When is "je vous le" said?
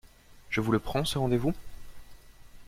0.49-0.79